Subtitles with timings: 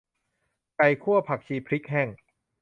[0.75, 2.09] ไก่คั่วผักชีพริกแห้ง